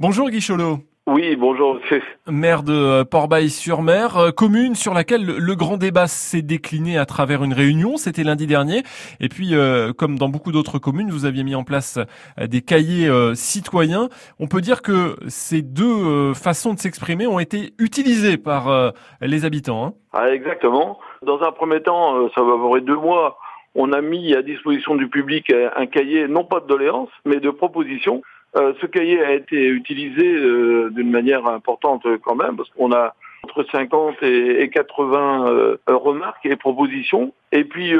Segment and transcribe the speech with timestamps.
[0.00, 0.78] Bonjour Guy Cholot.
[1.08, 1.80] Oui, bonjour.
[2.28, 7.42] Maire de euh, Port-Bail-sur-Mer, euh, commune sur laquelle le grand débat s'est décliné à travers
[7.42, 8.84] une réunion, c'était lundi dernier.
[9.18, 11.98] Et puis, euh, comme dans beaucoup d'autres communes, vous aviez mis en place
[12.40, 14.08] des cahiers citoyens.
[14.38, 19.84] On peut dire que ces deux façons de s'exprimer ont été utilisées par les habitants.
[19.84, 19.94] Hein.
[20.12, 21.00] ah, exactement.
[21.22, 23.36] Dans un premier temps, ça va avoir deux mois
[23.74, 27.50] on a mis à disposition du public un cahier, non pas de doléances, mais de
[27.50, 28.22] propositions.
[28.56, 33.14] Euh, ce cahier a été utilisé euh, d'une manière importante quand même, parce qu'on a
[33.44, 37.32] entre 50 et, 80 euh, remarques et propositions.
[37.52, 37.94] Et puis,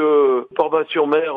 [0.55, 1.33] Port-Bas-sur-Mer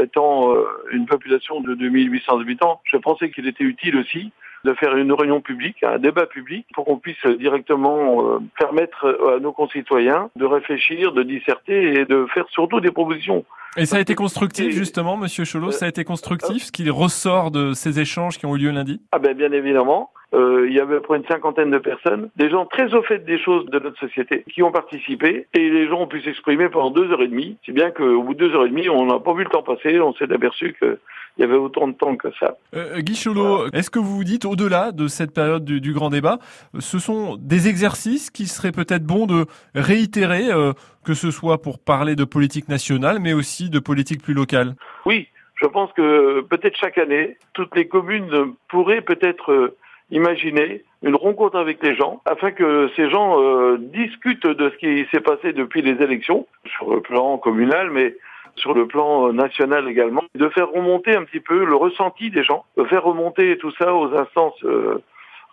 [0.00, 0.54] étant
[0.92, 4.32] une population de 2800 habitants, je pensais qu'il était utile aussi
[4.64, 9.52] de faire une réunion publique, un débat public, pour qu'on puisse directement permettre à nos
[9.52, 13.44] concitoyens de réfléchir, de disserter et de faire surtout des propositions.
[13.76, 17.50] Et ça a été constructif justement, Monsieur Cholot, ça a été constructif, ce qui ressort
[17.50, 19.00] de ces échanges qui ont eu lieu lundi?
[19.12, 20.10] Ah ben bien évidemment.
[20.34, 23.38] Euh, il y avait près une cinquantaine de personnes, des gens très au fait des
[23.38, 27.10] choses de notre société, qui ont participé et les gens ont pu s'exprimer pendant deux
[27.10, 27.56] heures et demie.
[27.66, 29.62] C'est bien qu'au bout de deux heures et demie, on n'a pas vu le temps
[29.62, 30.98] passer, on s'est aperçu que
[31.38, 32.56] il y avait autant de temps que ça.
[32.74, 36.38] Euh, Guy Cholot, est-ce que vous vous dites, au-delà de cette période du, grand débat,
[36.78, 40.72] ce sont des exercices qui seraient peut-être bons de réitérer, euh,
[41.04, 44.74] que ce soit pour parler de politique nationale, mais aussi de politique plus locale?
[45.06, 49.76] Oui, je pense que peut-être chaque année, toutes les communes pourraient peut-être euh,
[50.12, 55.06] imaginer une rencontre avec les gens afin que ces gens euh, discutent de ce qui
[55.10, 56.46] s'est passé depuis les élections
[56.76, 58.14] sur le plan communal, mais
[58.56, 62.64] sur le plan national également, de faire remonter un petit peu le ressenti des gens,
[62.76, 65.02] de faire remonter tout ça aux instances euh,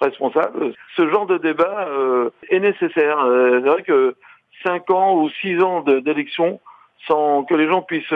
[0.02, 0.74] responsables.
[0.96, 3.20] Ce genre de débat euh, est nécessaire.
[3.20, 4.16] Euh, c'est vrai que
[4.64, 6.60] cinq ans ou six ans d'élection
[7.08, 8.14] sans que les gens puissent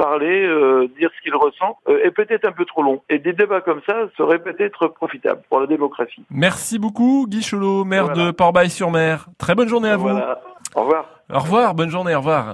[0.00, 0.40] parler,
[0.98, 3.02] dire ce qu'ils ressentent, est peut-être un peu trop long.
[3.08, 6.24] Et des débats comme ça seraient peut-être profitables pour la démocratie.
[6.30, 9.26] Merci beaucoup, Guy Cholot, maire de Port-Bail-sur-Mer.
[9.38, 10.08] Très bonne journée à vous.
[10.74, 11.04] Au revoir.
[11.32, 12.48] Au revoir, bonne journée, au revoir.